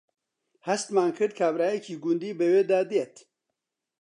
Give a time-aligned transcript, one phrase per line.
[0.67, 3.15] هەستمان کرد کابرایەکی گوندی بەوێدا دێت